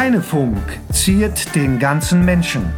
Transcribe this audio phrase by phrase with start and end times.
[0.00, 0.56] Heinefunk
[0.94, 2.72] ziert den ganzen Menschen.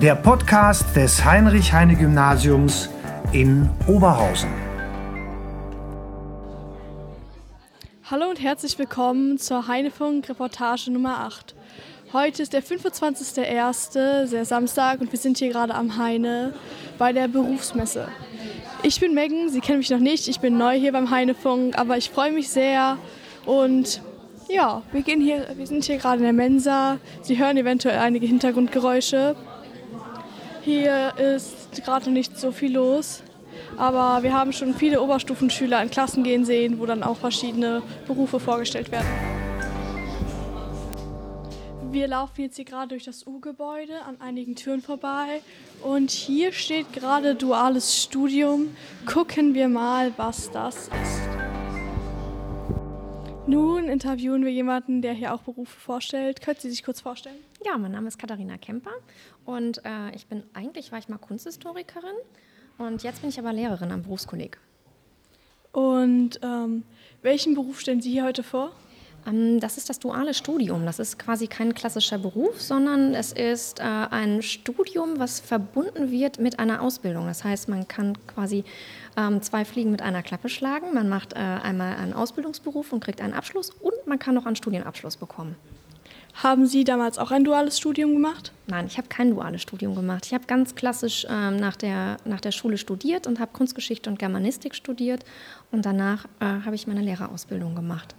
[0.00, 2.88] Der Podcast des Heinrich-Heine-Gymnasiums
[3.32, 4.48] in Oberhausen.
[8.10, 11.54] Hallo und herzlich willkommen zur Heinefunk-Reportage Nummer 8.
[12.14, 16.54] Heute ist der 25.01., der Samstag, und wir sind hier gerade am Heine
[16.96, 18.08] bei der Berufsmesse.
[18.82, 21.98] Ich bin Megan, Sie kennen mich noch nicht, ich bin neu hier beim Heinefunk, aber
[21.98, 22.96] ich freue mich sehr
[23.44, 24.00] und
[24.52, 26.98] ja, wir, gehen hier, wir sind hier gerade in der Mensa.
[27.22, 29.34] Sie hören eventuell einige Hintergrundgeräusche.
[30.62, 33.22] Hier ist gerade nicht so viel los,
[33.76, 38.38] aber wir haben schon viele Oberstufenschüler in Klassen gehen sehen, wo dann auch verschiedene Berufe
[38.38, 39.08] vorgestellt werden.
[41.90, 45.40] Wir laufen jetzt hier gerade durch das U-Gebäude an einigen Türen vorbei
[45.82, 48.74] und hier steht gerade duales Studium.
[49.04, 51.21] Gucken wir mal, was das ist.
[53.52, 56.40] Nun interviewen wir jemanden, der hier auch Berufe vorstellt.
[56.40, 57.36] Können Sie sich kurz vorstellen?
[57.62, 58.92] Ja, mein Name ist Katharina Kemper
[59.44, 62.16] und äh, ich bin eigentlich war ich mal Kunsthistorikerin
[62.78, 64.58] und jetzt bin ich aber Lehrerin am Berufskolleg.
[65.70, 66.84] Und ähm,
[67.20, 68.72] welchen Beruf stellen Sie hier heute vor?
[69.26, 70.84] Ähm, das ist das duale Studium.
[70.86, 76.38] Das ist quasi kein klassischer Beruf, sondern es ist äh, ein Studium, was verbunden wird
[76.38, 77.26] mit einer Ausbildung.
[77.26, 78.64] Das heißt, man kann quasi
[79.16, 80.94] ähm, zwei Fliegen mit einer Klappe schlagen.
[80.94, 84.56] Man macht äh, einmal einen Ausbildungsberuf und kriegt einen Abschluss und man kann noch einen
[84.56, 85.56] Studienabschluss bekommen.
[86.34, 88.52] Haben Sie damals auch ein duales Studium gemacht?
[88.66, 90.24] Nein, ich habe kein duales Studium gemacht.
[90.24, 94.18] Ich habe ganz klassisch ähm, nach, der, nach der Schule studiert und habe Kunstgeschichte und
[94.18, 95.24] Germanistik studiert
[95.70, 98.14] und danach äh, habe ich meine Lehrerausbildung gemacht.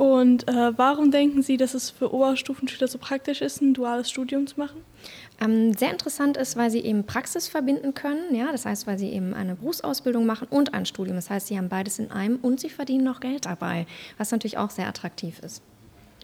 [0.00, 4.46] Und äh, warum denken Sie, dass es für Oberstufenschüler so praktisch ist, ein duales Studium
[4.46, 4.82] zu machen?
[5.42, 8.34] Ähm, sehr interessant ist, weil sie eben Praxis verbinden können.
[8.34, 11.16] Ja, das heißt, weil sie eben eine Berufsausbildung machen und ein Studium.
[11.16, 13.84] Das heißt, sie haben beides in einem und sie verdienen noch Geld dabei,
[14.16, 15.60] was natürlich auch sehr attraktiv ist.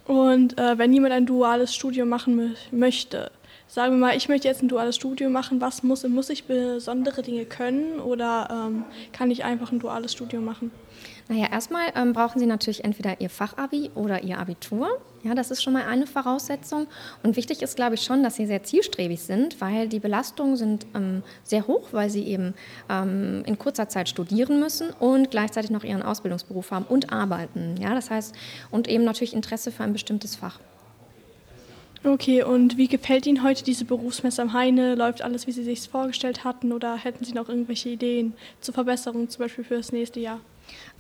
[0.06, 3.31] Und äh, wenn jemand ein duales Studium machen möchte,
[3.69, 7.21] sagen wir mal, ich möchte jetzt ein duales Studium machen, was muss, muss ich besondere
[7.21, 10.71] Dinge können oder ähm, kann ich einfach ein duales Studium machen?
[11.29, 14.89] Naja, erstmal ähm, brauchen Sie natürlich entweder Ihr Fachabi oder Ihr Abitur.
[15.25, 16.87] Ja, das ist schon mal eine Voraussetzung.
[17.25, 20.87] Und wichtig ist, glaube ich, schon, dass Sie sehr zielstrebig sind, weil die Belastungen sind
[20.95, 22.55] ähm, sehr hoch, weil Sie eben
[22.89, 27.75] ähm, in kurzer Zeit studieren müssen und gleichzeitig noch Ihren Ausbildungsberuf haben und arbeiten.
[27.81, 28.33] Ja, das heißt,
[28.71, 30.61] und eben natürlich Interesse für ein bestimmtes Fach.
[32.05, 34.95] Okay, und wie gefällt Ihnen heute diese Berufsmesse am Heine?
[34.95, 39.29] Läuft alles, wie Sie sich vorgestellt hatten oder hätten Sie noch irgendwelche Ideen zur Verbesserung,
[39.29, 40.39] zum Beispiel für das nächste Jahr?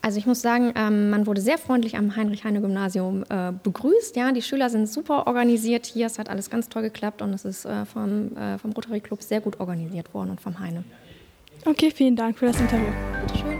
[0.02, 4.14] Also ich muss sagen, ähm, man wurde sehr freundlich am Heinrich-Heine-Gymnasium äh, begrüßt.
[4.14, 6.06] Ja, die Schüler sind super organisiert hier.
[6.06, 9.22] Es hat alles ganz toll geklappt und es ist äh, vom, äh, vom Rotary Club
[9.22, 10.84] sehr gut organisiert worden und vom Heine.
[11.64, 12.92] Okay, vielen Dank für das Interview.
[13.20, 13.58] Bitteschön.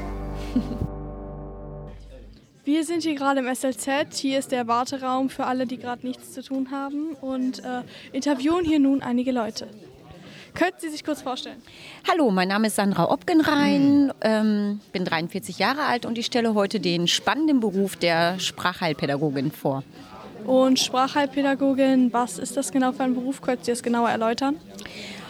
[2.65, 4.17] Wir sind hier gerade im SLZ.
[4.17, 7.83] Hier ist der Warteraum für alle, die gerade nichts zu tun haben und äh,
[8.13, 9.69] interviewen hier nun einige Leute.
[10.57, 11.61] Könnten Sie sich kurz vorstellen?
[12.11, 16.81] Hallo, mein Name ist Sandra Obgenrein, ähm, bin 43 Jahre alt und ich stelle heute
[16.81, 19.85] den spannenden Beruf der Sprachheilpädagogin vor.
[20.47, 23.43] Und Sprachheilpädagogin, was ist das genau für ein Beruf?
[23.43, 24.57] Können Sie das genauer erläutern?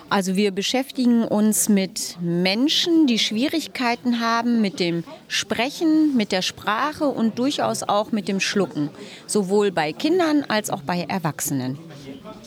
[0.09, 7.07] Also wir beschäftigen uns mit Menschen, die Schwierigkeiten haben mit dem Sprechen, mit der Sprache
[7.07, 8.91] und durchaus auch mit dem Schlucken,
[9.27, 11.77] sowohl bei Kindern als auch bei Erwachsenen.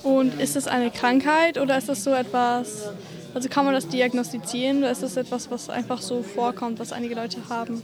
[0.04, 2.90] Und ist das eine Krankheit oder ist das so etwas,
[3.34, 7.16] also kann man das diagnostizieren oder ist das etwas, was einfach so vorkommt, was einige
[7.16, 7.82] Leute haben?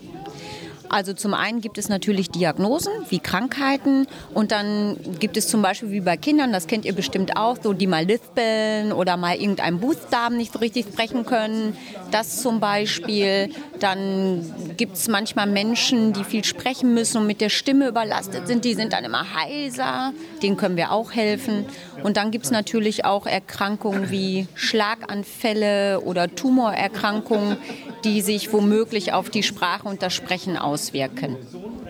[0.89, 5.91] Also zum einen gibt es natürlich Diagnosen wie Krankheiten und dann gibt es zum Beispiel
[5.91, 9.79] wie bei Kindern, das kennt ihr bestimmt auch, so die mal lispeln oder mal irgendeinen
[9.79, 11.75] Buchstaben nicht so richtig sprechen können.
[12.11, 13.49] Das zum Beispiel.
[13.79, 18.63] Dann gibt es manchmal Menschen, die viel sprechen müssen und mit der Stimme überlastet sind.
[18.63, 20.13] Die sind dann immer heiser.
[20.41, 21.65] Denen können wir auch helfen.
[22.03, 27.57] Und dann gibt es natürlich auch Erkrankungen wie Schlaganfälle oder Tumorerkrankungen,
[28.03, 30.74] die sich womöglich auf die Sprache und das Sprechen auswirken.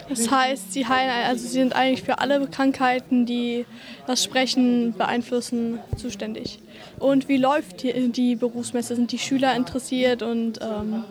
[0.09, 3.65] Das heißt, sie, heilen, also sie sind eigentlich für alle Krankheiten, die
[4.07, 6.59] das Sprechen beeinflussen, zuständig.
[6.99, 8.95] Und wie läuft die, die Berufsmesse?
[8.95, 11.03] Sind die Schüler interessiert und ähm,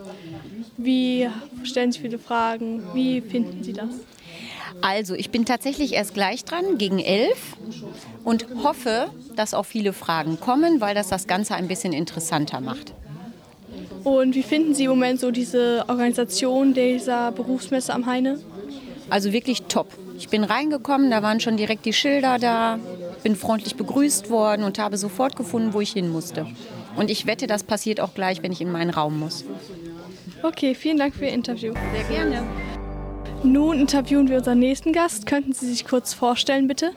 [0.77, 1.29] wie
[1.65, 2.83] stellen sie viele Fragen?
[2.95, 3.89] Wie finden sie das?
[4.81, 7.57] Also, ich bin tatsächlich erst gleich dran, gegen elf,
[8.25, 12.93] und hoffe, dass auch viele Fragen kommen, weil das das Ganze ein bisschen interessanter macht.
[14.05, 18.39] Und wie finden Sie im Moment so diese Organisation dieser Berufsmesse am Heine?
[19.11, 19.89] Also wirklich top.
[20.19, 22.79] Ich bin reingekommen, da waren schon direkt die Schilder da,
[23.23, 26.47] bin freundlich begrüßt worden und habe sofort gefunden, wo ich hin musste.
[26.97, 29.45] Und ich wette, das passiert auch gleich, wenn ich in meinen Raum muss.
[30.43, 31.73] Okay, vielen Dank für Ihr Interview.
[31.95, 32.43] Sehr gerne.
[33.43, 35.27] Nun interviewen wir unseren nächsten Gast.
[35.27, 36.93] Könnten Sie sich kurz vorstellen, bitte?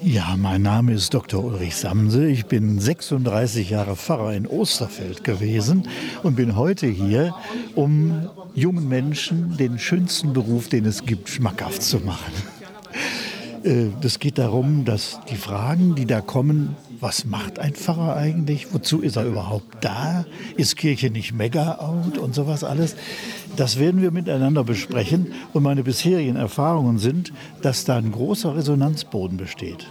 [0.00, 1.44] Ja, mein Name ist Dr.
[1.44, 2.26] Ulrich Samse.
[2.26, 5.88] Ich bin 36 Jahre Pfarrer in Osterfeld gewesen
[6.24, 7.34] und bin heute hier,
[7.76, 12.32] um jungen Menschen den schönsten Beruf, den es gibt, schmackhaft zu machen.
[13.64, 18.72] Äh, das geht darum, dass die Fragen, die da kommen, was macht ein Pfarrer eigentlich?
[18.72, 20.24] Wozu ist er überhaupt da?
[20.56, 22.96] Ist Kirche nicht mega out und sowas alles?
[23.56, 25.32] Das werden wir miteinander besprechen.
[25.52, 29.86] Und meine bisherigen Erfahrungen sind, dass da ein großer Resonanzboden besteht.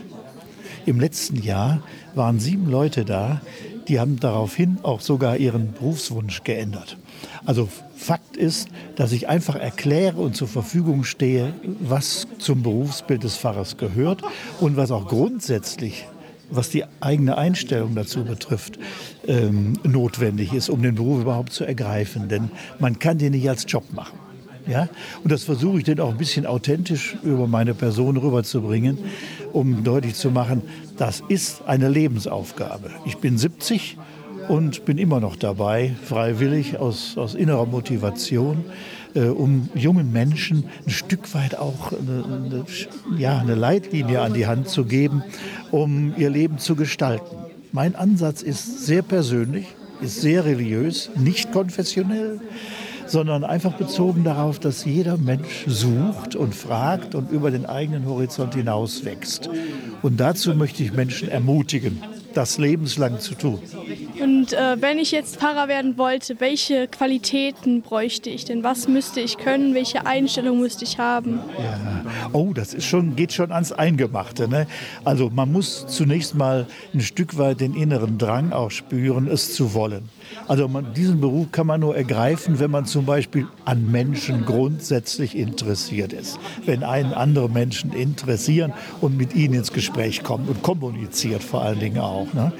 [0.85, 1.81] Im letzten Jahr
[2.15, 3.41] waren sieben Leute da,
[3.87, 6.97] die haben daraufhin auch sogar ihren Berufswunsch geändert.
[7.45, 13.37] Also Fakt ist, dass ich einfach erkläre und zur Verfügung stehe, was zum Berufsbild des
[13.37, 14.23] Pfarrers gehört
[14.59, 16.05] und was auch grundsätzlich
[16.51, 18.77] was die eigene Einstellung dazu betrifft,
[19.25, 22.27] ähm, notwendig ist, um den Beruf überhaupt zu ergreifen.
[22.27, 24.19] Denn man kann den nicht als Job machen.
[24.67, 24.89] Ja?
[25.23, 28.97] Und das versuche ich dann auch ein bisschen authentisch über meine Person rüberzubringen,
[29.53, 30.61] um deutlich zu machen,
[30.97, 32.91] das ist eine Lebensaufgabe.
[33.05, 33.97] Ich bin 70
[34.47, 38.65] und bin immer noch dabei, freiwillig, aus, aus innerer Motivation
[39.13, 42.65] äh, um jungen Menschen ein Stück weit auch eine, eine,
[43.17, 45.23] ja, eine Leitlinie an die Hand zu geben,
[45.71, 47.35] um ihr Leben zu gestalten.
[47.71, 49.67] Mein Ansatz ist sehr persönlich,
[50.01, 52.39] ist sehr religiös, nicht konfessionell,
[53.11, 58.55] sondern einfach bezogen darauf, dass jeder Mensch sucht und fragt und über den eigenen Horizont
[58.55, 59.49] hinaus wächst.
[60.01, 62.01] Und dazu möchte ich Menschen ermutigen,
[62.33, 63.59] das lebenslang zu tun.
[64.21, 68.63] Und äh, wenn ich jetzt Pfarrer werden wollte, welche Qualitäten bräuchte ich denn?
[68.63, 69.73] Was müsste ich können?
[69.73, 71.39] Welche Einstellung müsste ich haben?
[71.57, 72.05] Ja.
[72.33, 74.47] Oh, das ist schon, geht schon ans Eingemachte.
[74.47, 74.67] Ne?
[75.03, 79.73] Also man muss zunächst mal ein Stück weit den inneren Drang auch spüren, es zu
[79.73, 80.09] wollen.
[80.47, 85.35] Also man, diesen Beruf kann man nur ergreifen, wenn man zum Beispiel an Menschen grundsätzlich
[85.35, 86.39] interessiert ist.
[86.65, 91.79] Wenn einen andere Menschen interessieren und mit ihnen ins Gespräch kommt und kommuniziert vor allen
[91.79, 92.20] Dingen auch.
[92.33, 92.51] Ne?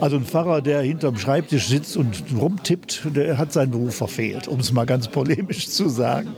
[0.00, 4.60] Also ein Pfarrer, der hinterm Schreibtisch sitzt und rumtippt, der hat seinen Beruf verfehlt, um
[4.60, 6.30] es mal ganz polemisch zu sagen.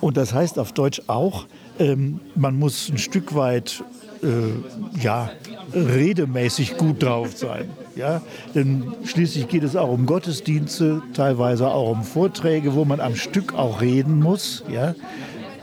[0.00, 1.46] Und das heißt auf Deutsch auch,
[1.78, 3.82] ähm, man muss ein Stück weit
[4.22, 5.30] äh, ja,
[5.74, 7.68] redemäßig gut drauf sein.
[7.94, 8.22] Ja?
[8.54, 13.54] Denn schließlich geht es auch um Gottesdienste, teilweise auch um Vorträge, wo man am Stück
[13.54, 14.64] auch reden muss.
[14.72, 14.94] Ja?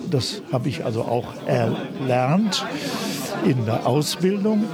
[0.09, 2.65] Das habe ich also auch erlernt
[3.45, 4.65] in der Ausbildung.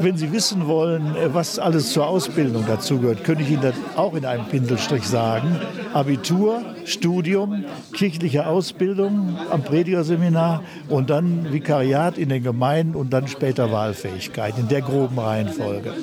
[0.00, 4.14] Wenn Sie wissen wollen, äh, was alles zur Ausbildung dazugehört, könnte ich Ihnen das auch
[4.14, 5.60] in einem Pinselstrich sagen.
[5.92, 13.72] Abitur, Studium, kirchliche Ausbildung am Predigerseminar und dann Vikariat in den Gemeinden und dann später
[13.72, 15.94] Wahlfähigkeit in der groben Reihenfolge.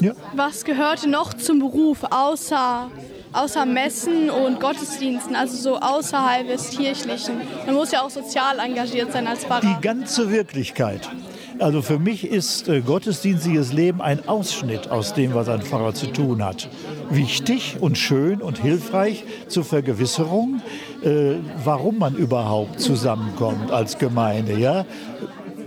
[0.00, 0.12] Ja.
[0.34, 2.90] Was gehörte noch zum Beruf außer
[3.32, 7.40] außer Messen und Gottesdiensten, also so außerhalb des Kirchlichen.
[7.64, 9.60] Man muss ja auch sozial engagiert sein als Pfarrer.
[9.60, 11.08] Die ganze Wirklichkeit.
[11.60, 16.06] Also für mich ist äh, gottesdienstliches Leben ein Ausschnitt aus dem, was ein Pfarrer zu
[16.06, 16.70] tun hat.
[17.10, 20.62] Wichtig und schön und hilfreich zur Vergewisserung,
[21.02, 24.58] äh, warum man überhaupt zusammenkommt als Gemeinde.
[24.58, 24.86] Ja?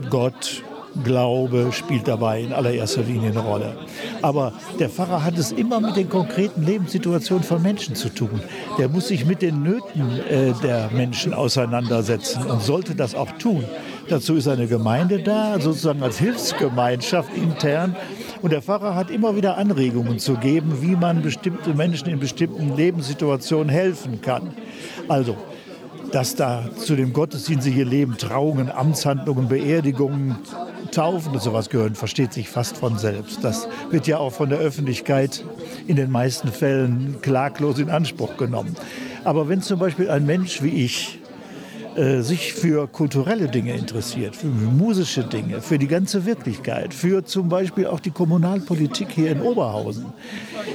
[0.10, 0.64] Gott,
[1.04, 3.76] Glaube spielt dabei in allererster Linie eine Rolle.
[4.22, 8.42] Aber der Pfarrer hat es immer mit den konkreten Lebenssituationen von Menschen zu tun.
[8.78, 13.64] Der muss sich mit den Nöten äh, der Menschen auseinandersetzen und sollte das auch tun.
[14.10, 17.96] Dazu ist eine Gemeinde da, sozusagen als Hilfsgemeinschaft intern.
[18.42, 22.76] Und der Pfarrer hat immer wieder Anregungen zu geben, wie man bestimmte Menschen in bestimmten
[22.76, 24.54] Lebenssituationen helfen kann.
[25.08, 25.38] Also,
[26.12, 30.38] dass da zu dem gottesdienstlichen Leben Trauungen, Amtshandlungen, Beerdigungen,
[30.92, 33.44] Taufen und sowas gehören, versteht sich fast von selbst.
[33.44, 35.44] Das wird ja auch von der Öffentlichkeit
[35.88, 38.76] in den meisten Fällen klaglos in Anspruch genommen.
[39.24, 41.20] Aber wenn zum Beispiel ein Mensch wie ich
[41.96, 47.50] äh, sich für kulturelle Dinge interessiert, für musische Dinge, für die ganze Wirklichkeit, für zum
[47.50, 50.06] Beispiel auch die Kommunalpolitik hier in Oberhausen,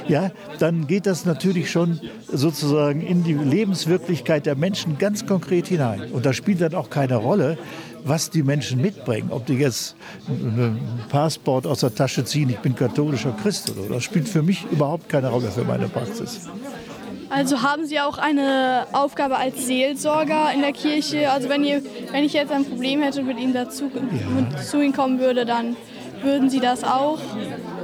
[0.07, 6.11] ja, dann geht das natürlich schon sozusagen in die Lebenswirklichkeit der Menschen ganz konkret hinein.
[6.11, 7.57] Und da spielt dann auch keine Rolle,
[8.03, 9.29] was die Menschen mitbringen.
[9.31, 9.95] Ob die jetzt
[10.27, 13.93] ein Passport aus der Tasche ziehen, ich bin katholischer Christ oder so.
[13.93, 16.47] Das spielt für mich überhaupt keine Rolle für meine Praxis.
[17.29, 21.31] Also haben Sie auch eine Aufgabe als Seelsorger in der Kirche?
[21.31, 21.81] Also wenn, ihr,
[22.11, 24.57] wenn ich jetzt ein Problem hätte und mit Ihnen dazu, ja.
[24.61, 25.75] zu Ihnen kommen würde, dann
[26.23, 27.19] würden Sie das auch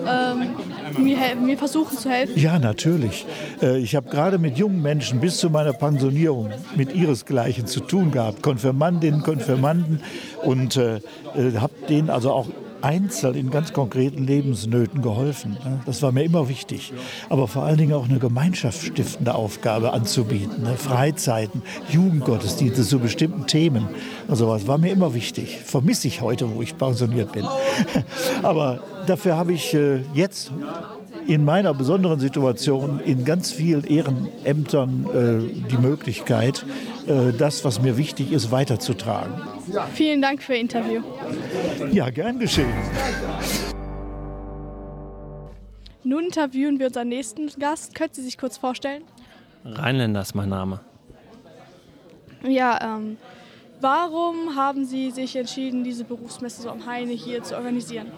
[0.07, 0.55] ähm,
[0.97, 2.37] mir, mir, versuchen zu helfen?
[2.37, 3.25] Ja, natürlich.
[3.61, 8.11] Äh, ich habe gerade mit jungen Menschen bis zu meiner Pensionierung mit ihresgleichen zu tun
[8.11, 8.41] gehabt.
[8.41, 10.01] Konfirmandinnen, Konfirmanden
[10.43, 10.97] und äh,
[11.35, 12.47] äh habe denen also auch
[12.85, 15.57] Einzel in ganz konkreten Lebensnöten geholfen.
[15.63, 15.79] Ne?
[15.87, 16.93] Das war mir immer wichtig.
[17.29, 20.61] Aber vor allen Dingen auch eine gemeinschaftsstiftende Aufgabe anzubieten.
[20.61, 20.77] Ne?
[20.77, 23.87] Freizeiten, Jugendgottesdienste zu bestimmten Themen
[24.27, 25.57] und sowas war mir immer wichtig.
[25.65, 27.47] Vermisse ich heute, wo ich pensioniert bin.
[28.43, 30.51] Aber dafür habe ich äh, jetzt
[31.27, 36.65] in meiner besonderen Situation in ganz vielen Ehrenämtern äh, die Möglichkeit,
[37.07, 39.33] äh, das, was mir wichtig ist, weiterzutragen.
[39.93, 41.01] Vielen Dank für Ihr Interview.
[41.91, 42.69] Ja, gern geschehen.
[46.03, 47.95] Nun interviewen wir unseren nächsten Gast.
[47.95, 49.03] Können Sie sich kurz vorstellen?
[49.63, 50.79] Rheinländer ist mein Name.
[52.47, 53.17] Ja, ähm,
[53.81, 58.11] warum haben Sie sich entschieden, diese Berufsmesse so am Heine hier zu organisieren?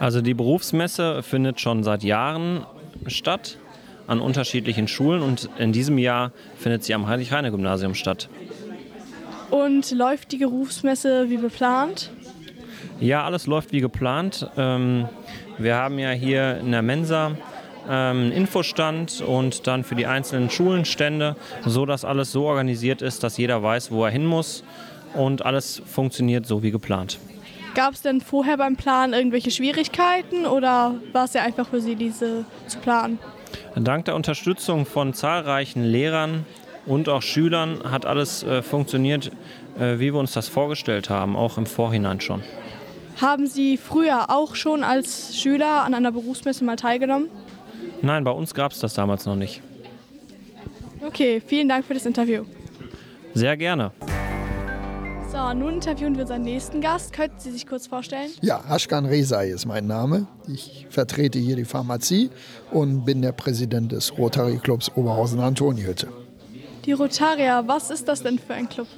[0.00, 2.64] Also die Berufsmesse findet schon seit Jahren
[3.06, 3.58] statt
[4.06, 8.30] an unterschiedlichen Schulen und in diesem Jahr findet sie am Heinrich-Heine-Gymnasium statt.
[9.50, 12.10] Und läuft die Berufsmesse wie geplant?
[12.98, 14.48] Ja, alles läuft wie geplant.
[14.56, 15.06] Ähm,
[15.58, 17.32] wir haben ja hier in der Mensa
[17.86, 23.02] ähm, einen Infostand und dann für die einzelnen Schulen Stände, so dass alles so organisiert
[23.02, 24.64] ist, dass jeder weiß, wo er hin muss
[25.12, 27.18] und alles funktioniert so wie geplant.
[27.74, 31.94] Gab es denn vorher beim Planen irgendwelche Schwierigkeiten oder war es ja einfach für Sie,
[31.94, 33.18] diese zu planen?
[33.76, 36.44] Dank der Unterstützung von zahlreichen Lehrern
[36.86, 39.30] und auch Schülern hat alles äh, funktioniert,
[39.78, 42.42] äh, wie wir uns das vorgestellt haben, auch im Vorhinein schon.
[43.20, 47.28] Haben Sie früher auch schon als Schüler an einer Berufsmesse mal teilgenommen?
[48.02, 49.60] Nein, bei uns gab es das damals noch nicht.
[51.06, 52.44] Okay, vielen Dank für das Interview.
[53.34, 53.92] Sehr gerne.
[55.32, 57.12] So, nun interviewen wir unseren nächsten Gast.
[57.12, 58.30] Könnten Sie sich kurz vorstellen?
[58.40, 60.26] Ja, Ashkan Rezai ist mein Name.
[60.48, 62.30] Ich vertrete hier die Pharmazie
[62.72, 66.08] und bin der Präsident des Rotary Clubs Oberhausen-Antoniehütte.
[66.84, 68.88] Die Rotaria, was ist das denn für ein Club?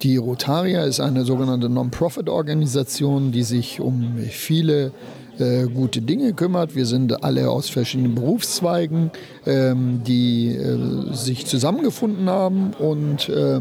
[0.00, 4.92] Die Rotaria ist eine sogenannte Non-Profit-Organisation, die sich um viele
[5.38, 6.74] äh, gute Dinge kümmert.
[6.74, 9.10] Wir sind alle aus verschiedenen Berufszweigen,
[9.44, 13.60] ähm, die äh, sich zusammengefunden haben und äh,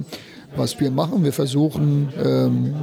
[0.56, 2.76] was wir machen, wir versuchen, ähm,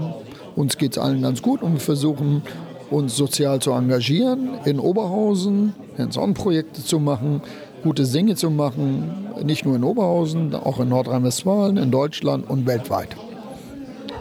[0.56, 2.42] uns geht es allen ganz gut und wir versuchen,
[2.90, 7.42] uns sozial zu engagieren, in Oberhausen Hands-on-Projekte zu machen,
[7.82, 13.16] gute Dinge zu machen, nicht nur in Oberhausen, auch in Nordrhein-Westfalen, in Deutschland und weltweit.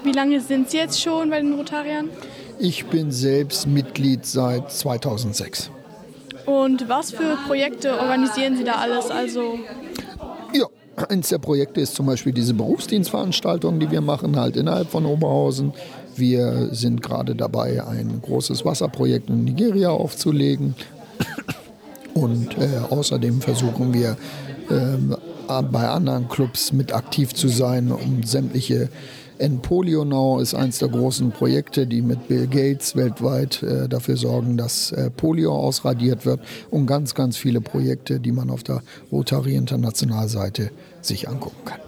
[0.04, 2.10] Wie lange sind Sie jetzt schon bei den Rotariern?
[2.60, 5.70] Ich bin selbst Mitglied seit 2006.
[6.46, 9.12] Und was für Projekte organisieren Sie da alles?
[9.12, 9.60] Also
[10.98, 15.74] eins der Projekte ist zum Beispiel diese Berufsdienstveranstaltung, die wir machen, halt innerhalb von Oberhausen.
[16.16, 20.75] Wir sind gerade dabei, ein großes Wasserprojekt in Nigeria aufzulegen.
[22.13, 24.18] Und äh, außerdem versuchen wir
[24.72, 25.16] ähm,
[25.48, 28.89] bei anderen Clubs mit aktiv zu sein, um sämtliche
[29.39, 34.18] End Polio Now ist eines der großen Projekte, die mit Bill Gates weltweit äh, dafür
[34.18, 36.39] sorgen, dass äh, Polio ausradiert wird
[36.72, 41.80] und ganz, ganz viele Projekte, die man auf der Rotary International Seite sich angucken kann.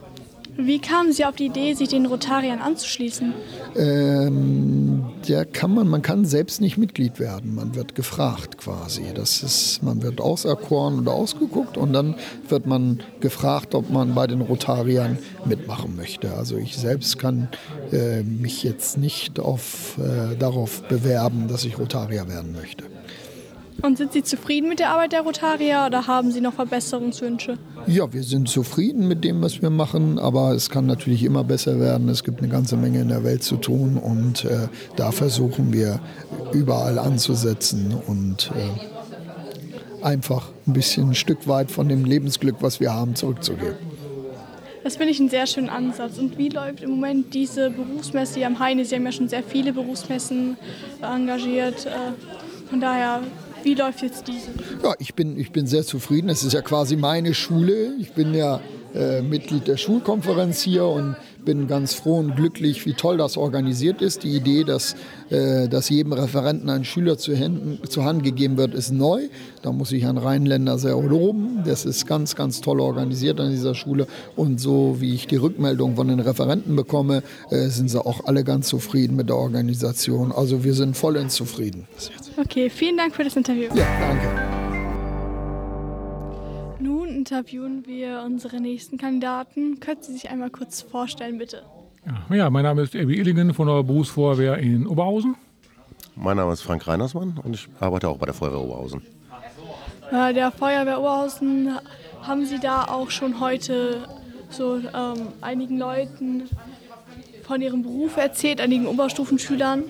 [0.58, 3.34] wie kamen Sie auf die Idee, sich den Rotariern anzuschließen?
[3.78, 7.56] Ähm, der kann man, man kann selbst nicht Mitglied werden.
[7.56, 9.04] Man wird gefragt quasi.
[9.14, 12.16] Das ist, man wird auserkoren oder ausgeguckt und dann
[12.48, 16.34] wird man gefragt, ob man bei den Rotariern mitmachen möchte.
[16.34, 17.48] Also ich selbst kann
[17.92, 22.84] äh, mich jetzt nicht auf, äh, darauf bewerben, dass ich Rotarier werden möchte.
[23.82, 27.58] Und sind Sie zufrieden mit der Arbeit der Rotarier oder haben Sie noch Verbesserungswünsche?
[27.88, 31.80] Ja, wir sind zufrieden mit dem, was wir machen, aber es kann natürlich immer besser
[31.80, 32.10] werden.
[32.10, 36.00] Es gibt eine ganze Menge in der Welt zu tun und äh, da versuchen wir
[36.52, 42.94] überall anzusetzen und äh, einfach ein bisschen ein Stück weit von dem Lebensglück, was wir
[42.94, 43.76] haben, zurückzugeben.
[44.84, 46.18] Das finde ich einen sehr schönen Ansatz.
[46.18, 48.86] Und wie läuft im Moment diese Berufsmesse hier am Heine?
[48.86, 50.58] Sie haben ja schon sehr viele Berufsmessen
[51.02, 51.86] engagiert.
[51.86, 51.90] Äh,
[52.70, 53.22] Von daher,
[53.64, 54.50] wie läuft jetzt diese?
[54.84, 56.30] Ja, ich bin, ich bin sehr zufrieden.
[56.30, 57.94] Es ist ja quasi meine Schule.
[58.00, 58.60] Ich bin ja
[58.94, 64.02] äh, Mitglied der Schulkonferenz hier und bin ganz froh und glücklich, wie toll das organisiert
[64.02, 64.24] ist.
[64.24, 64.96] Die Idee, dass,
[65.30, 69.30] äh, dass jedem Referenten ein Schüler zu Händen, zur Hand gegeben wird, ist neu.
[69.62, 71.64] Da muss ich Herrn Rheinländer sehr loben.
[71.66, 74.08] Das ist ganz, ganz toll organisiert an dieser Schule.
[74.36, 78.44] Und so wie ich die Rückmeldung von den Referenten bekomme, äh, sind sie auch alle
[78.44, 80.32] ganz zufrieden mit der Organisation.
[80.32, 81.88] Also wir sind vollends zufrieden.
[82.40, 83.70] Okay, vielen Dank für das Interview.
[83.76, 84.28] Ja, danke.
[86.80, 89.82] Nun interviewen wir unsere nächsten Kandidaten.
[89.82, 91.64] Können Sie sich einmal kurz vorstellen, bitte?
[92.32, 95.36] Ja, mein Name ist Ebi Illingen von der Berufsfeuerwehr in Oberhausen.
[96.16, 99.02] Mein Name ist Frank Reinersmann und ich arbeite auch bei der Feuerwehr Oberhausen.
[100.10, 101.72] Bei der Feuerwehr Oberhausen
[102.22, 104.08] haben Sie da auch schon heute
[104.50, 106.44] so ähm, einigen Leuten
[107.44, 109.84] von Ihrem Beruf erzählt, einigen Oberstufenschülern?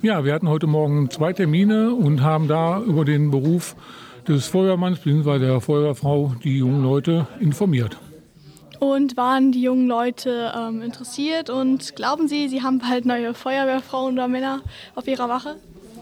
[0.00, 3.74] Ja, wir hatten heute Morgen zwei Termine und haben da über den Beruf
[4.28, 5.40] des Feuermanns bzw.
[5.40, 7.98] der Feuerwehrfrau die jungen Leute informiert.
[8.78, 14.14] Und waren die jungen Leute ähm, interessiert und glauben Sie, Sie haben bald neue Feuerwehrfrauen
[14.14, 14.60] oder Männer
[14.94, 15.56] auf Ihrer Wache?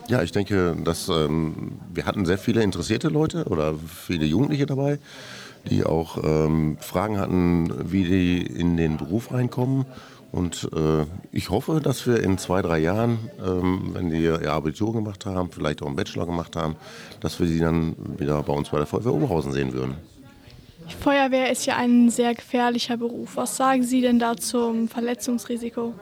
[0.09, 4.99] Ja, ich denke, dass ähm, wir hatten sehr viele interessierte Leute oder viele Jugendliche dabei,
[5.71, 9.87] die auch ähm, Fragen hatten, wie die in den Beruf reinkommen.
[10.37, 14.93] Und äh, ich hoffe, dass wir in zwei, drei Jahren, ähm, wenn die ihr Abitur
[14.93, 16.77] gemacht haben, vielleicht auch einen Bachelor gemacht haben,
[17.21, 19.95] dass wir sie dann wieder bei uns bei der Feuerwehr Oberhausen sehen würden.
[21.01, 23.37] Feuerwehr ist ja ein sehr gefährlicher Beruf.
[23.37, 25.95] Was sagen Sie denn da zum Verletzungsrisiko?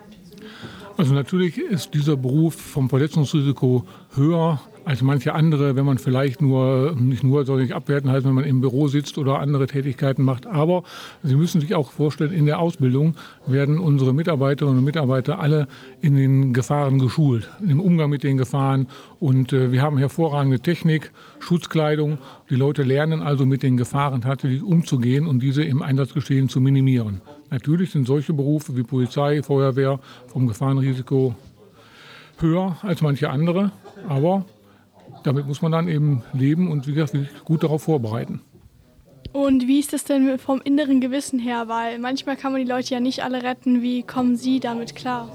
[0.96, 3.84] Also natürlich ist dieser Beruf vom Verletzungsrisiko
[4.16, 8.34] höher als manche andere, wenn man vielleicht nur, nicht nur, soll nicht abwerten heißen, wenn
[8.34, 10.46] man im Büro sitzt oder andere Tätigkeiten macht.
[10.46, 10.82] Aber
[11.22, 13.14] Sie müssen sich auch vorstellen, in der Ausbildung
[13.46, 15.68] werden unsere Mitarbeiterinnen und Mitarbeiter alle
[16.00, 18.88] in den Gefahren geschult, im Umgang mit den Gefahren.
[19.20, 22.18] Und äh, wir haben hervorragende Technik, Schutzkleidung.
[22.50, 27.22] Die Leute lernen also mit den Gefahren tatsächlich umzugehen und diese im Einsatzgeschehen zu minimieren.
[27.50, 31.34] Natürlich sind solche Berufe wie Polizei, Feuerwehr vom Gefahrenrisiko
[32.38, 33.70] höher als manche andere,
[34.08, 34.44] aber
[35.24, 38.40] damit muss man dann eben leben und wie gesagt, gut darauf vorbereiten.
[39.32, 41.64] Und wie ist das denn vom inneren Gewissen her?
[41.66, 43.82] Weil manchmal kann man die Leute ja nicht alle retten.
[43.82, 45.28] Wie kommen Sie damit klar?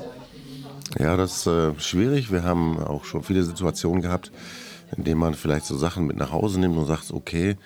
[0.98, 2.31] Ja, das ist äh, schwierig.
[2.31, 4.31] Wir haben auch schon viele Situationen gehabt,
[4.96, 7.58] in denen man vielleicht so Sachen mit nach Hause nimmt und sagt, okay,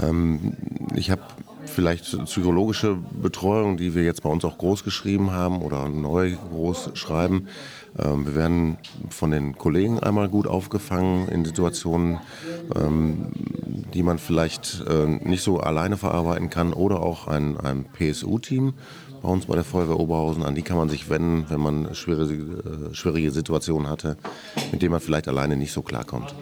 [0.00, 0.56] ähm,
[0.94, 1.22] ich habe
[1.64, 6.90] vielleicht psychologische Betreuung, die wir jetzt bei uns auch groß geschrieben haben oder neu groß
[6.94, 7.48] schreiben.
[7.98, 8.78] Ähm, wir werden
[9.10, 12.20] von den Kollegen einmal gut aufgefangen in Situationen,
[12.74, 13.32] ähm,
[13.92, 18.74] die man vielleicht äh, nicht so alleine verarbeiten kann oder auch ein, ein PSU-Team
[19.22, 22.90] bei uns bei der Feuerwehr Oberhausen, an die kann man sich wenden, wenn man schwierige,
[22.90, 24.16] äh, schwierige Situationen hatte,
[24.72, 26.34] mit denen man vielleicht alleine nicht so klarkommt.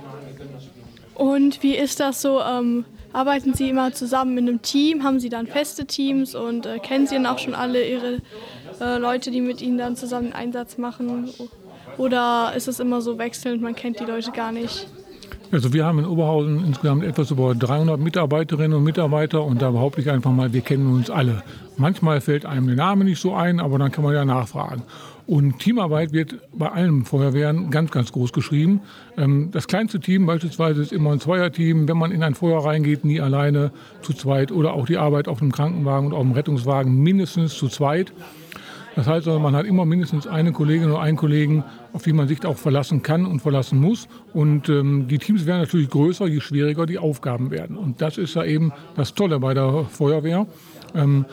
[1.15, 2.41] Und wie ist das so?
[2.41, 5.03] Ähm, arbeiten Sie immer zusammen in einem Team?
[5.03, 8.19] Haben Sie dann feste Teams und äh, kennen Sie dann auch schon alle Ihre
[8.81, 11.33] äh, Leute, die mit Ihnen dann zusammen einen Einsatz machen?
[11.99, 14.87] Oder ist es immer so wechselnd, man kennt die Leute gar nicht?
[15.53, 20.01] Also wir haben in Oberhausen insgesamt etwas über 300 Mitarbeiterinnen und Mitarbeiter und da behaupte
[20.01, 21.43] ich einfach mal, wir kennen uns alle.
[21.77, 24.83] Manchmal fällt einem der Name nicht so ein, aber dann kann man ja nachfragen.
[25.27, 28.81] Und Teamarbeit wird bei allen Feuerwehren ganz, ganz groß geschrieben.
[29.17, 31.87] Ähm, das kleinste Team beispielsweise ist immer ein Zweierteam.
[31.87, 33.71] Wenn man in ein Feuer reingeht, nie alleine,
[34.03, 34.51] zu zweit.
[34.51, 38.13] Oder auch die Arbeit auf einem Krankenwagen und auf dem Rettungswagen mindestens zu zweit.
[39.01, 42.29] Das heißt also, man hat immer mindestens eine Kollegin oder einen Kollegen, auf die man
[42.29, 44.09] sich auch verlassen kann und verlassen muss.
[44.35, 47.79] Und ähm, die Teams werden natürlich größer, je schwieriger die Aufgaben werden.
[47.79, 50.47] Und das ist ja eben das Tolle bei der Feuerwehr.
[50.95, 51.25] Ähm,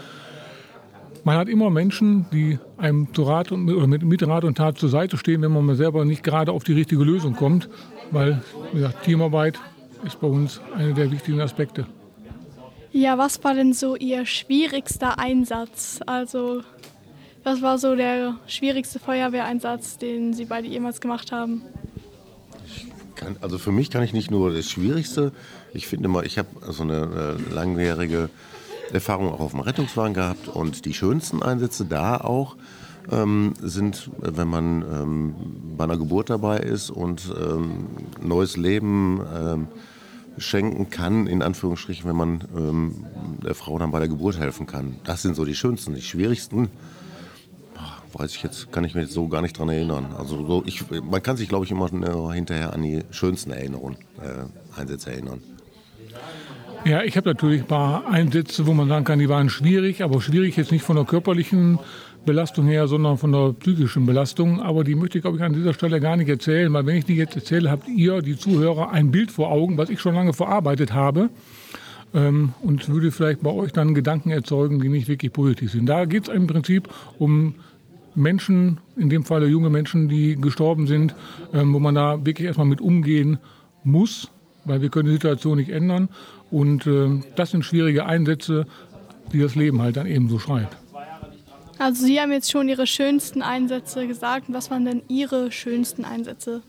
[1.25, 4.77] man hat immer Menschen, die einem zu Rat und, oder mit, mit Rat und Tat
[4.77, 7.67] zur Seite stehen, wenn man selber nicht gerade auf die richtige Lösung kommt.
[8.11, 9.59] Weil, wie gesagt, Teamarbeit
[10.05, 11.85] ist bei uns einer der wichtigen Aspekte.
[12.93, 15.99] Ja, was war denn so Ihr schwierigster Einsatz?
[16.05, 16.61] Also
[17.47, 21.61] was war so der schwierigste Feuerwehreinsatz, den Sie beide jemals gemacht haben?
[23.15, 25.31] Kann, also für mich kann ich nicht nur das Schwierigste.
[25.73, 28.29] Ich finde mal, ich habe so eine äh, langjährige
[28.91, 32.57] Erfahrung auch auf dem Rettungswagen gehabt und die schönsten Einsätze da auch
[33.09, 35.35] ähm, sind, wenn man ähm,
[35.77, 37.87] bei einer Geburt dabei ist und ähm,
[38.21, 39.67] neues Leben ähm,
[40.37, 43.05] schenken kann, in Anführungsstrichen, wenn man ähm,
[43.41, 44.97] der Frau dann bei der Geburt helfen kann.
[45.05, 46.69] Das sind so die schönsten, die schwierigsten
[48.13, 50.07] weiß ich jetzt, kann ich mich so gar nicht dran erinnern.
[50.17, 51.89] Also so, ich, man kann sich, glaube ich, immer
[52.33, 55.41] hinterher an die schönsten Erinnerungen, äh, Einsätze erinnern.
[56.85, 60.21] Ja, ich habe natürlich ein paar Einsätze, wo man sagen kann, die waren schwierig, aber
[60.21, 61.79] schwierig jetzt nicht von der körperlichen
[62.25, 64.61] Belastung her, sondern von der psychischen Belastung.
[64.61, 67.05] Aber die möchte ich, glaube ich, an dieser Stelle gar nicht erzählen, weil wenn ich
[67.05, 70.33] die jetzt erzähle, habt ihr, die Zuhörer, ein Bild vor Augen, was ich schon lange
[70.33, 71.29] verarbeitet habe.
[72.13, 75.87] Ähm, und würde vielleicht bei euch dann Gedanken erzeugen, die nicht wirklich positiv sind.
[75.87, 77.55] Da geht es im Prinzip um
[78.17, 81.15] Menschen, in dem Fall junge Menschen, die gestorben sind,
[81.53, 83.37] ähm, wo man da wirklich erstmal mit umgehen
[83.83, 84.29] muss,
[84.65, 86.09] weil wir können die Situation nicht ändern.
[86.51, 88.65] Und äh, das sind schwierige Einsätze,
[89.31, 90.75] die das Leben halt dann eben so schreibt.
[91.79, 94.45] Also Sie haben jetzt schon Ihre schönsten Einsätze gesagt.
[94.49, 96.63] Was waren denn Ihre schönsten Einsätze?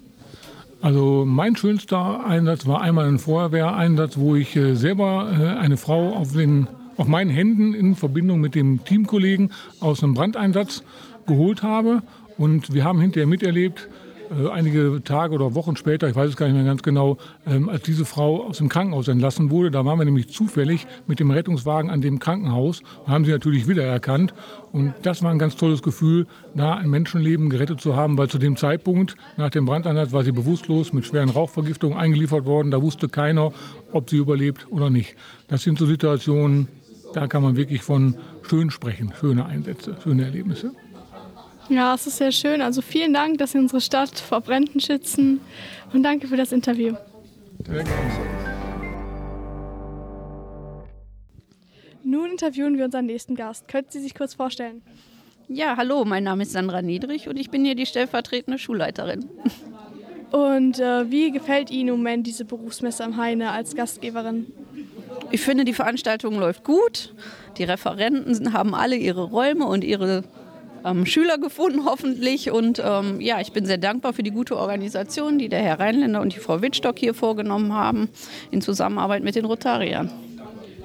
[0.80, 6.14] Also mein schönster Einsatz war einmal ein Feuerwehreinsatz, wo ich äh, selber äh, eine Frau
[6.14, 10.84] auf, den, auf meinen Händen in Verbindung mit dem Teamkollegen aus einem Brandeinsatz
[11.28, 12.02] geholt habe.
[12.36, 13.88] Und wir haben hinterher miterlebt,
[14.30, 17.68] äh, einige Tage oder Wochen später, ich weiß es gar nicht mehr ganz genau, ähm,
[17.68, 19.70] als diese Frau aus dem Krankenhaus entlassen wurde.
[19.70, 23.68] Da waren wir nämlich zufällig mit dem Rettungswagen an dem Krankenhaus und haben sie natürlich
[23.68, 24.34] wiedererkannt.
[24.72, 28.38] Und das war ein ganz tolles Gefühl, da ein Menschenleben gerettet zu haben, weil zu
[28.38, 32.70] dem Zeitpunkt nach dem Brandeinsatz war sie bewusstlos mit schweren Rauchvergiftungen eingeliefert worden.
[32.70, 33.52] Da wusste keiner,
[33.92, 35.16] ob sie überlebt oder nicht.
[35.48, 36.68] Das sind so Situationen,
[37.14, 40.72] da kann man wirklich von schön sprechen, schöne Einsätze, schöne Erlebnisse.
[41.68, 42.62] Ja, es ist sehr schön.
[42.62, 45.40] Also vielen Dank, dass Sie unsere Stadt vor Bränden schützen
[45.92, 46.94] und danke für das Interview.
[52.02, 53.68] Nun interviewen wir unseren nächsten Gast.
[53.68, 54.82] Könnten Sie sich kurz vorstellen?
[55.48, 59.28] Ja, hallo, mein Name ist Sandra Niedrig und ich bin hier die stellvertretende Schulleiterin.
[60.30, 64.46] Und äh, wie gefällt Ihnen im Moment diese Berufsmesse am Heine als Gastgeberin?
[65.30, 67.14] Ich finde, die Veranstaltung läuft gut.
[67.56, 70.24] Die Referenten haben alle ihre Räume und ihre
[70.88, 72.50] ähm, Schüler gefunden, hoffentlich.
[72.50, 76.20] Und ähm, ja, ich bin sehr dankbar für die gute Organisation, die der Herr Rheinländer
[76.20, 78.08] und die Frau Wittstock hier vorgenommen haben,
[78.50, 80.10] in Zusammenarbeit mit den Rotariern.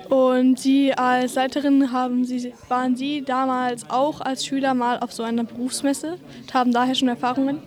[0.09, 5.23] Und Sie als Leiterin haben Sie, waren Sie damals auch als Schüler mal auf so
[5.23, 7.59] einer Berufsmesse und haben daher schon Erfahrungen?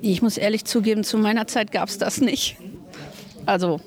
[0.00, 2.56] Ich muss ehrlich zugeben, zu meiner Zeit gab es das nicht.
[3.46, 3.80] Also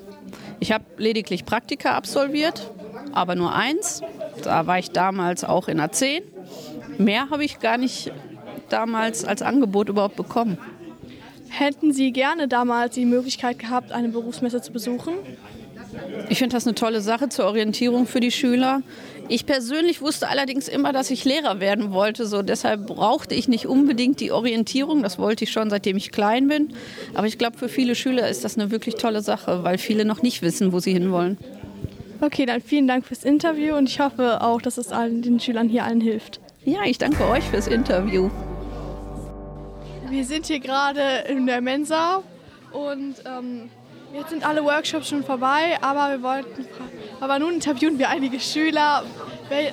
[0.60, 2.70] ich habe lediglich Praktika absolviert,
[3.12, 4.02] aber nur eins.
[4.42, 6.22] Da war ich damals auch in A10
[6.98, 8.12] mehr habe ich gar nicht
[8.68, 10.58] damals als Angebot überhaupt bekommen.
[11.48, 15.14] Hätten Sie gerne damals die Möglichkeit gehabt, eine Berufsmesse zu besuchen?
[16.28, 18.82] Ich finde das eine tolle Sache zur Orientierung für die Schüler.
[19.28, 22.26] Ich persönlich wusste allerdings immer, dass ich Lehrer werden wollte.
[22.26, 25.02] So, deshalb brauchte ich nicht unbedingt die Orientierung.
[25.02, 26.74] Das wollte ich schon, seitdem ich klein bin.
[27.14, 30.22] Aber ich glaube, für viele Schüler ist das eine wirklich tolle Sache, weil viele noch
[30.22, 31.38] nicht wissen, wo sie hinwollen.
[32.20, 35.68] Okay, dann vielen Dank fürs Interview und ich hoffe auch, dass es allen, den Schülern
[35.68, 36.40] hier allen hilft.
[36.64, 38.30] Ja, ich danke euch fürs Interview.
[40.08, 42.22] Wir sind hier gerade in der Mensa
[42.72, 43.68] und ähm,
[44.14, 46.66] jetzt sind alle Workshops schon vorbei, aber wir wollten,
[47.20, 49.04] aber nun interviewen wir einige Schüler,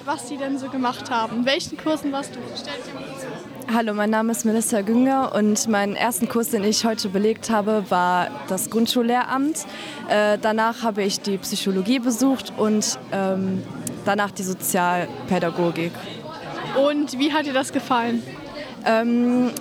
[0.04, 1.38] was sie denn so gemacht haben.
[1.38, 2.40] In welchen Kursen warst du?
[2.56, 3.74] Stell dich mal vor.
[3.74, 7.86] Hallo, mein Name ist Melissa Günger und meinen ersten Kurs, den ich heute belegt habe,
[7.88, 9.66] war das Grundschullehramt.
[10.10, 13.64] Äh, danach habe ich die Psychologie besucht und ähm,
[14.04, 15.94] danach die Sozialpädagogik.
[16.76, 18.24] Und wie hat dir das gefallen?
[18.86, 19.52] Ähm,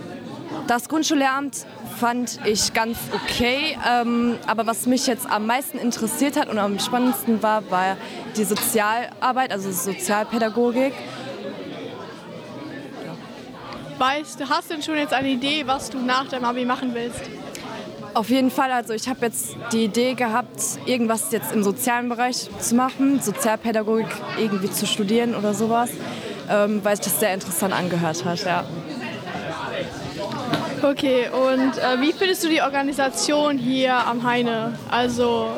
[0.67, 1.67] das Grundschullehramt
[1.99, 3.77] fand ich ganz okay.
[3.89, 7.97] Ähm, aber was mich jetzt am meisten interessiert hat und am spannendsten war, war
[8.37, 10.95] die Sozialarbeit, also Sozialpädagogik.
[13.99, 16.95] Weißt du, hast du denn schon jetzt eine Idee, was du nach deinem Abi machen
[16.95, 17.21] willst?
[18.15, 22.49] Auf jeden Fall, also ich habe jetzt die Idee gehabt, irgendwas jetzt im sozialen Bereich
[22.59, 25.91] zu machen, Sozialpädagogik irgendwie zu studieren oder sowas
[26.51, 28.45] ähm, weil sich das sehr interessant angehört hat.
[28.45, 28.65] Ja.
[30.83, 34.79] Okay, und äh, wie findest du die Organisation hier am Heine?
[34.91, 35.49] Also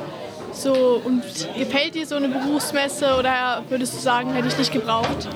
[0.53, 1.23] so und
[1.57, 5.29] gefällt dir so eine Berufsmesse oder würdest du sagen, hätte ich nicht gebraucht?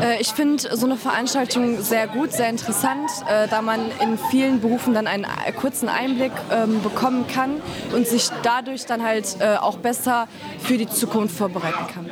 [0.00, 4.60] Äh, ich finde so eine Veranstaltung sehr gut, sehr interessant, äh, da man in vielen
[4.60, 7.60] Berufen dann einen äh, kurzen Einblick ähm, bekommen kann
[7.94, 12.10] und sich dadurch dann halt äh, auch besser für die Zukunft vorbereiten kann.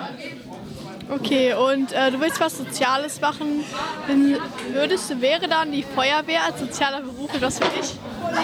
[1.14, 3.64] Okay, und äh, du willst was Soziales machen.
[4.08, 4.36] Dann
[4.72, 7.94] würdest, wäre dann die Feuerwehr als sozialer Beruf etwas für dich?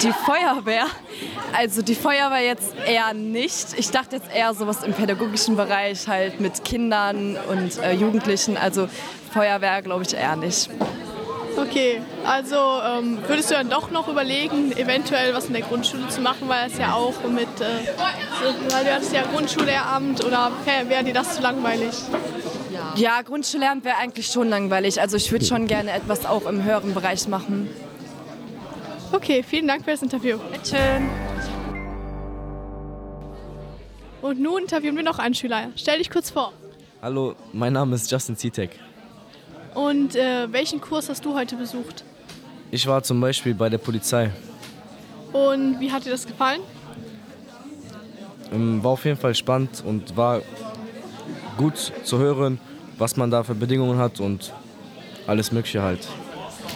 [0.03, 0.87] Die Feuerwehr?
[1.57, 3.75] Also die Feuerwehr jetzt eher nicht.
[3.77, 8.57] Ich dachte jetzt eher sowas im pädagogischen Bereich, halt mit Kindern und äh, Jugendlichen.
[8.57, 8.89] Also
[9.33, 10.71] Feuerwehr glaube ich eher nicht.
[11.57, 16.21] Okay, also ähm, würdest du dann doch noch überlegen, eventuell was in der Grundschule zu
[16.21, 20.53] machen, weil es ja auch mit, äh, weil du hattest ja Grundschullehramt oder
[20.89, 21.91] wäre dir das zu langweilig?
[22.97, 25.01] Ja, Grundschullehramt wäre eigentlich schon langweilig.
[25.01, 27.69] Also ich würde schon gerne etwas auch im höheren Bereich machen.
[29.13, 30.39] Okay, vielen Dank für das Interview.
[30.53, 31.09] Bitteschön.
[34.23, 35.71] Und nun interviewen wir noch einen Schüler.
[35.77, 36.53] Stell dich kurz vor.
[37.03, 38.79] Hallo, mein Name ist Justin Zitek.
[39.75, 42.05] Und äh, welchen Kurs hast du heute besucht?
[42.71, 44.31] Ich war zum Beispiel bei der Polizei.
[45.33, 46.61] Und wie hat dir das gefallen?
[48.53, 50.43] Ähm, war auf jeden Fall spannend und war
[51.57, 52.59] gut zu hören,
[53.01, 54.53] was man da für Bedingungen hat und
[55.27, 56.07] alles Mögliche halt.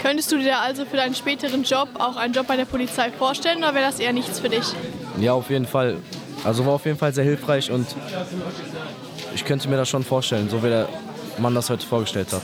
[0.02, 3.58] Könntest du dir also für deinen späteren Job auch einen Job bei der Polizei vorstellen
[3.58, 4.64] oder wäre das eher nichts für dich?
[5.20, 5.98] Ja, auf jeden Fall.
[6.42, 7.86] Also war auf jeden Fall sehr hilfreich und
[9.34, 10.88] ich könnte mir das schon vorstellen, so wie der
[11.38, 12.42] Mann das heute vorgestellt hat.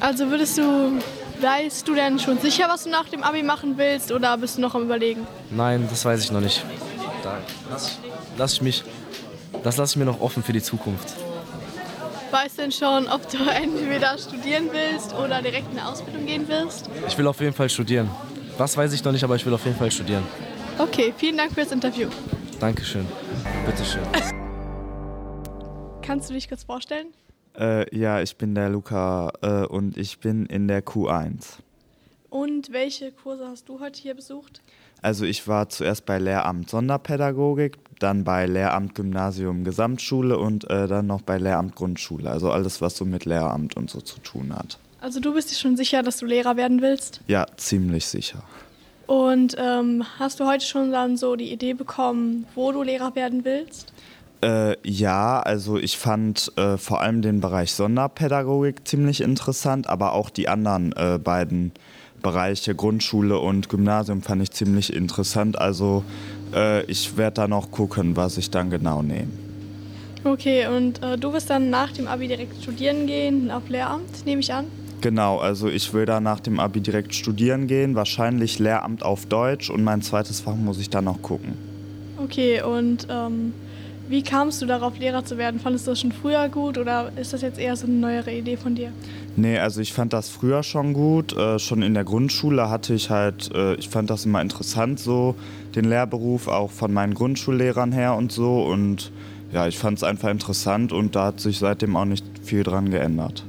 [0.00, 1.00] Also würdest du,
[1.40, 4.60] weißt du denn schon sicher, was du nach dem Abi machen willst oder bist du
[4.60, 5.26] noch am Überlegen?
[5.50, 6.64] Nein, das weiß ich noch nicht.
[7.22, 7.38] Da
[7.70, 7.98] lass,
[8.36, 8.84] lass ich mich,
[9.62, 11.14] das lasse ich mir noch offen für die Zukunft.
[12.34, 16.48] Weißt du denn schon, ob du entweder studieren willst oder direkt in eine Ausbildung gehen
[16.48, 16.90] wirst?
[17.06, 18.10] Ich will auf jeden Fall studieren.
[18.58, 20.24] Das weiß ich noch nicht, aber ich will auf jeden Fall studieren.
[20.76, 22.08] Okay, vielen Dank für das Interview.
[22.58, 23.06] Dankeschön.
[23.64, 24.02] Bitteschön.
[26.02, 27.14] Kannst du dich kurz vorstellen?
[27.56, 31.58] Äh, ja, ich bin der Luca äh, und ich bin in der Q1.
[32.30, 34.60] Und welche Kurse hast du heute hier besucht?
[35.04, 41.06] Also ich war zuerst bei Lehramt Sonderpädagogik, dann bei Lehramt Gymnasium Gesamtschule und äh, dann
[41.06, 42.30] noch bei Lehramt Grundschule.
[42.30, 44.78] Also alles, was so mit Lehramt und so zu tun hat.
[45.02, 47.20] Also du bist dir schon sicher, dass du Lehrer werden willst?
[47.26, 48.44] Ja, ziemlich sicher.
[49.06, 53.44] Und ähm, hast du heute schon dann so die Idee bekommen, wo du Lehrer werden
[53.44, 53.92] willst?
[54.42, 60.30] Äh, ja, also ich fand äh, vor allem den Bereich Sonderpädagogik ziemlich interessant, aber auch
[60.30, 61.72] die anderen äh, beiden
[62.24, 65.58] Bereiche Grundschule und Gymnasium fand ich ziemlich interessant.
[65.60, 66.02] Also
[66.54, 69.28] äh, ich werde da noch gucken, was ich dann genau nehme.
[70.24, 74.40] Okay, und äh, du wirst dann nach dem Abi direkt studieren gehen auf Lehramt, nehme
[74.40, 74.64] ich an?
[75.02, 79.68] Genau, also ich will da nach dem Abi direkt studieren gehen, wahrscheinlich Lehramt auf Deutsch
[79.68, 81.52] und mein zweites Fach muss ich dann noch gucken.
[82.16, 83.52] Okay, und ähm,
[84.08, 85.60] wie kamst du darauf, Lehrer zu werden?
[85.60, 88.56] Fandest du das schon früher gut oder ist das jetzt eher so eine neuere Idee
[88.56, 88.92] von dir?
[89.36, 91.36] Nee, also ich fand das früher schon gut.
[91.36, 95.34] Äh, schon in der Grundschule hatte ich halt, äh, ich fand das immer interessant, so
[95.74, 98.62] den Lehrberuf, auch von meinen Grundschullehrern her und so.
[98.64, 99.10] Und
[99.52, 102.90] ja, ich fand es einfach interessant und da hat sich seitdem auch nicht viel dran
[102.90, 103.44] geändert.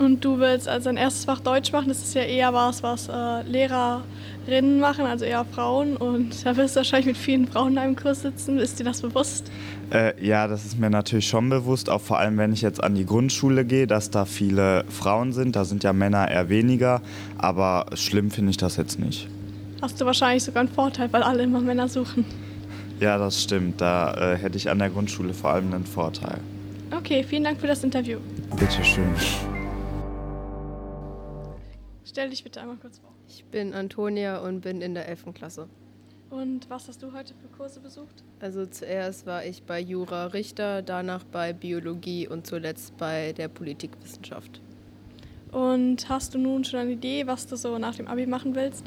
[0.00, 3.10] Und du willst also dein erstes Fach Deutsch machen, das ist ja eher was, was
[3.10, 5.98] äh, Lehrerinnen machen, also eher Frauen.
[5.98, 8.58] Und da wirst du wahrscheinlich mit vielen Frauen in einem Kurs sitzen.
[8.58, 9.50] Ist dir das bewusst?
[9.92, 12.94] Äh, ja, das ist mir natürlich schon bewusst, auch vor allem wenn ich jetzt an
[12.94, 15.56] die Grundschule gehe, dass da viele Frauen sind.
[15.56, 17.02] Da sind ja Männer eher weniger,
[17.38, 19.28] aber schlimm finde ich das jetzt nicht.
[19.82, 22.24] Hast du wahrscheinlich sogar einen Vorteil, weil alle immer Männer suchen.
[23.00, 23.80] Ja, das stimmt.
[23.80, 26.38] Da äh, hätte ich an der Grundschule vor allem einen Vorteil.
[26.96, 28.18] Okay, vielen Dank für das Interview.
[28.58, 29.08] Bitteschön.
[32.04, 33.10] Stell dich bitte einmal kurz vor.
[33.26, 35.32] Ich bin Antonia und bin in der 11.
[35.32, 35.68] Klasse.
[36.30, 38.22] Und was hast du heute für Kurse besucht?
[38.40, 44.60] Also zuerst war ich bei Jura Richter, danach bei Biologie und zuletzt bei der Politikwissenschaft.
[45.50, 48.84] Und hast du nun schon eine Idee, was du so nach dem Abi machen willst?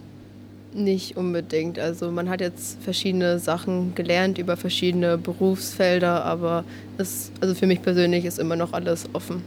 [0.74, 1.78] Nicht unbedingt.
[1.78, 6.64] Also man hat jetzt verschiedene Sachen gelernt über verschiedene Berufsfelder, aber
[6.98, 9.44] es, also für mich persönlich ist immer noch alles offen.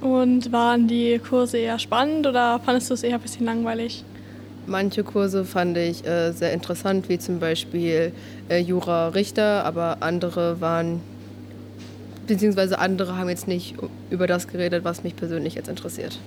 [0.00, 4.04] Und waren die Kurse eher spannend oder fandest du es eher ein bisschen langweilig?
[4.66, 8.12] Manche Kurse fand ich äh, sehr interessant, wie zum Beispiel
[8.48, 11.00] äh, Jura Richter, aber andere waren,
[12.26, 13.76] beziehungsweise andere haben jetzt nicht
[14.10, 16.18] über das geredet, was mich persönlich jetzt interessiert.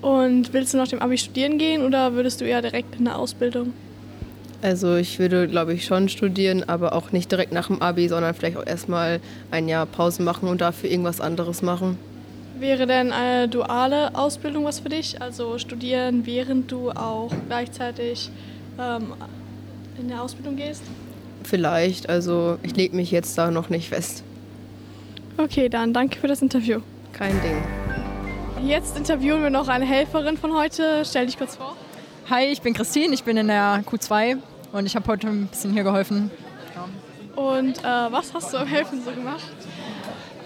[0.00, 3.16] Und willst du nach dem Abi studieren gehen oder würdest du eher direkt in eine
[3.16, 3.72] Ausbildung?
[4.60, 8.34] Also ich würde, glaube ich, schon studieren, aber auch nicht direkt nach dem Abi, sondern
[8.34, 9.20] vielleicht auch erstmal
[9.52, 11.96] ein Jahr Pause machen und dafür irgendwas anderes machen.
[12.62, 15.20] Wäre denn eine duale Ausbildung was für dich?
[15.20, 18.30] Also studieren, während du auch gleichzeitig
[18.78, 19.14] ähm,
[19.98, 20.84] in der Ausbildung gehst?
[21.42, 24.22] Vielleicht, also ich lege mich jetzt da noch nicht fest.
[25.38, 26.78] Okay, dann danke für das Interview.
[27.12, 27.56] Kein Ding.
[28.64, 31.02] Jetzt interviewen wir noch eine Helferin von heute.
[31.04, 31.76] Stell dich kurz vor.
[32.30, 34.36] Hi, ich bin Christine, ich bin in der Q2
[34.70, 36.30] und ich habe heute ein bisschen hier geholfen.
[37.34, 39.42] Und äh, was hast du am Helfen so gemacht?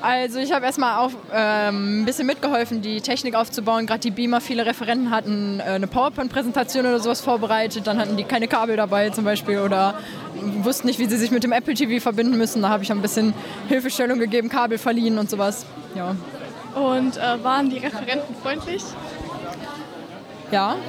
[0.06, 3.88] Also ich habe erstmal auf, ähm, ein bisschen mitgeholfen, die Technik aufzubauen.
[3.88, 7.88] Gerade die Beamer, viele Referenten hatten äh, eine PowerPoint-Präsentation oder sowas vorbereitet.
[7.88, 9.98] Dann hatten die keine Kabel dabei zum Beispiel oder
[10.62, 12.62] wussten nicht, wie sie sich mit dem Apple TV verbinden müssen.
[12.62, 13.34] Da habe ich ein bisschen
[13.66, 15.66] Hilfestellung gegeben, Kabel verliehen und sowas.
[15.96, 16.14] Ja.
[16.76, 18.84] Und äh, waren die Referenten freundlich?
[20.52, 20.76] Ja.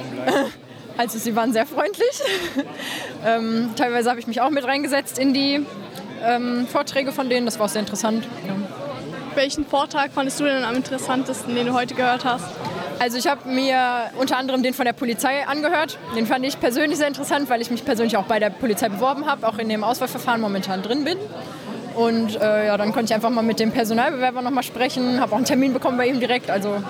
[0.96, 2.10] Also sie waren sehr freundlich.
[3.24, 5.64] ähm, teilweise habe ich mich auch mit reingesetzt in die
[6.24, 7.46] ähm, Vorträge von denen.
[7.46, 8.26] Das war auch sehr interessant.
[8.44, 8.87] Ja.
[9.38, 12.44] Welchen Vortrag fandest du denn am interessantesten, den du heute gehört hast?
[12.98, 15.96] Also ich habe mir unter anderem den von der Polizei angehört.
[16.16, 19.26] Den fand ich persönlich sehr interessant, weil ich mich persönlich auch bei der Polizei beworben
[19.26, 21.18] habe, auch in dem Auswahlverfahren momentan drin bin.
[21.94, 25.30] Und äh, ja, dann konnte ich einfach mal mit dem Personalbewerber noch mal sprechen, habe
[25.30, 26.50] auch einen Termin bekommen bei ihm direkt.
[26.50, 26.82] Also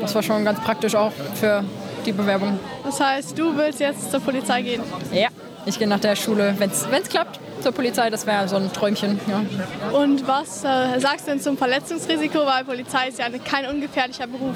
[0.00, 1.62] das war schon ganz praktisch auch für
[2.04, 2.58] die Bewerbung.
[2.82, 4.82] Das heißt, du willst jetzt zur Polizei gehen?
[5.12, 5.28] Ja,
[5.66, 8.10] ich gehe nach der Schule, wenn es klappt zur Polizei.
[8.10, 9.18] Das wäre so ein Träumchen.
[9.26, 9.98] Ja.
[9.98, 12.40] Und was äh, sagst du denn zum Verletzungsrisiko?
[12.40, 14.54] Weil Polizei ist ja kein ungefährlicher Beruf.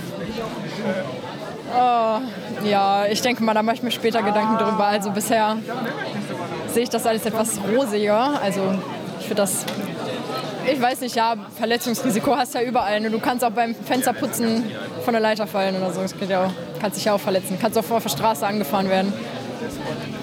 [1.74, 2.20] Oh,
[2.64, 4.86] ja, ich denke mal, da mache ich mir später Gedanken drüber.
[4.86, 5.56] Also bisher
[6.68, 8.40] sehe ich das alles etwas rosiger.
[8.42, 8.74] Also
[9.20, 9.64] ich finde das,
[10.70, 13.00] ich weiß nicht, ja, Verletzungsrisiko hast du ja überall.
[13.00, 13.10] Ne?
[13.10, 14.64] Du kannst auch beim Fensterputzen
[15.04, 16.02] von der Leiter fallen oder so.
[16.02, 17.58] Das geht ja auch, kannst dich ja auch verletzen.
[17.60, 19.12] Kannst auch auf der Straße angefahren werden.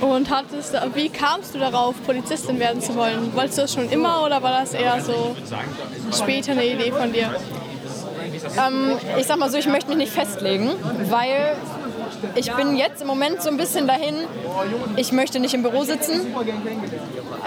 [0.01, 3.33] Und hattest, wie kamst du darauf, Polizistin werden zu wollen?
[3.35, 5.35] Wolltest du das schon immer oder war das eher so
[6.11, 7.33] später eine Idee von dir?
[8.57, 10.71] Ähm, ich sag mal so, ich möchte mich nicht festlegen,
[11.09, 11.55] weil
[12.35, 14.15] ich bin jetzt im Moment so ein bisschen dahin,
[14.95, 16.21] ich möchte nicht im Büro sitzen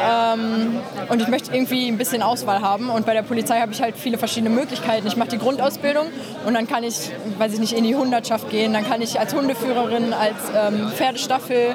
[0.00, 2.90] ähm, und ich möchte irgendwie ein bisschen Auswahl haben.
[2.90, 5.06] Und bei der Polizei habe ich halt viele verschiedene Möglichkeiten.
[5.06, 6.06] Ich mache die Grundausbildung
[6.46, 8.72] und dann kann ich, weiß ich nicht, in die Hundertschaft gehen.
[8.72, 11.74] Dann kann ich als Hundeführerin, als ähm, Pferdestaffel,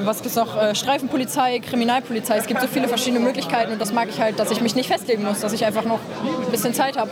[0.00, 2.36] was gibt es noch, äh, Streifenpolizei, Kriminalpolizei.
[2.36, 4.88] Es gibt so viele verschiedene Möglichkeiten und das mag ich halt, dass ich mich nicht
[4.88, 6.00] festlegen muss, dass ich einfach noch
[6.44, 7.10] ein bisschen Zeit habe,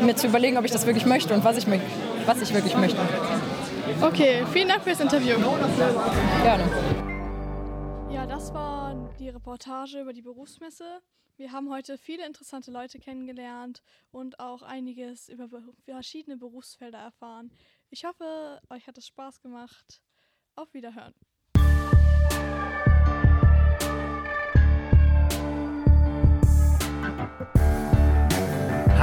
[0.00, 1.66] mir zu überlegen, ob ich das wirklich möchte und was ich,
[2.26, 2.98] was ich wirklich möchte.
[4.00, 5.36] Okay, vielen Dank fürs Interview.
[6.42, 6.64] Gerne.
[8.10, 11.00] Ja, das war die Reportage über die Berufsmesse.
[11.36, 15.48] Wir haben heute viele interessante Leute kennengelernt und auch einiges über
[15.84, 17.50] verschiedene Berufsfelder erfahren.
[17.90, 20.00] Ich hoffe, euch hat es Spaß gemacht.
[20.54, 21.14] Auf Wiederhören.